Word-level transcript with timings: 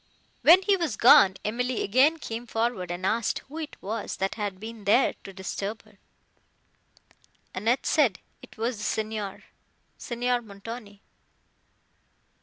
When 0.41 0.63
he 0.63 0.75
was 0.75 0.97
gone, 0.97 1.35
Emily 1.45 1.83
again 1.83 2.17
came 2.17 2.47
forward, 2.47 2.89
and 2.89 3.05
asked 3.05 3.37
who 3.47 3.59
it 3.59 3.77
was, 3.83 4.15
that 4.17 4.33
had 4.33 4.59
been 4.59 4.85
there 4.85 5.13
to 5.23 5.31
disturb 5.31 5.83
her. 5.85 5.99
Annette 7.53 7.85
said 7.85 8.17
it 8.41 8.57
was 8.57 8.77
the 8.77 8.83
Signor—Signor 8.83 10.41
Montoni. 10.41 11.03